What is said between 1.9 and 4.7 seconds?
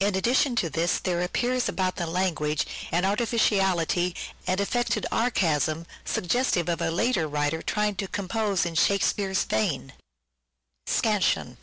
the language an artificiality and